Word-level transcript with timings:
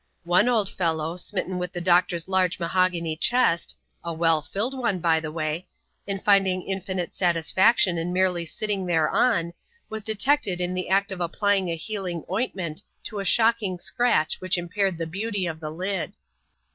One 0.25 0.49
old 0.49 0.67
fellow, 0.67 1.15
smitten 1.15 1.59
with 1.59 1.73
the 1.73 1.79
doctor's 1.79 2.27
large 2.27 2.57
mahogany 2.57 3.15
chest 3.15 3.77
(a 4.03 4.11
well 4.11 4.41
filled 4.41 4.75
one, 4.75 4.97
by 4.97 5.19
the 5.19 5.29
by), 5.29 5.65
and 6.07 6.19
finding 6.23 6.63
infinite 6.63 7.15
satisfaction 7.15 7.99
in 7.99 8.11
merely 8.11 8.43
sitting 8.43 8.87
thereon, 8.87 9.53
was 9.89 10.01
detected 10.01 10.59
in 10.59 10.73
the 10.73 10.89
act 10.89 11.11
of 11.11 11.21
applying 11.21 11.69
a 11.69 11.77
heft^^"g 11.77 12.27
ointment 12.31 12.81
to 13.03 13.19
a 13.19 13.23
shocking 13.25 13.77
scratch 13.77 14.41
which 14.41 14.57
impaired 14.57 14.97
the 14.97 15.05
beauty 15.05 15.45
of 15.45 15.59
the 15.59 15.69
lid. 15.69 16.13